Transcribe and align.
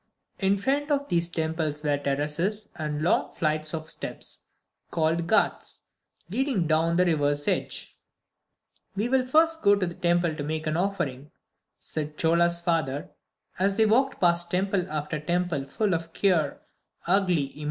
In 0.39 0.57
front 0.57 0.89
of 0.89 1.07
these 1.09 1.29
temples 1.29 1.83
were 1.83 1.95
terraces 1.95 2.69
and 2.75 3.03
long 3.03 3.31
flights 3.33 3.71
of 3.71 3.87
steps, 3.91 4.39
called 4.89 5.27
"ghats" 5.27 5.83
leading 6.31 6.65
down 6.65 6.97
to 6.97 7.05
the 7.05 7.11
river's 7.11 7.47
edge. 7.47 7.99
"We 8.95 9.09
will 9.09 9.25
go 9.25 9.27
first 9.27 9.61
to 9.63 9.75
the 9.75 9.93
temple 9.93 10.33
to 10.35 10.43
make 10.43 10.65
an 10.65 10.75
offering," 10.75 11.29
said 11.77 12.17
Chola's 12.17 12.61
father, 12.61 13.11
as 13.59 13.75
they 13.75 13.85
walked 13.85 14.19
past 14.19 14.49
temple 14.49 14.89
after 14.89 15.19
temple 15.19 15.65
full 15.65 15.93
of 15.93 16.15
queer, 16.15 16.61
ugly 17.05 17.43
images. 17.43 17.59